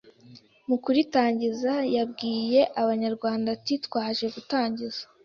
Mu 0.67 0.75
kuritangiza 0.83 1.73
yabwiye 1.95 2.61
abanyarwanda 2.81 3.47
ati: 3.55 3.73
„Twaje 3.85 4.25
gutangiza 4.35 5.01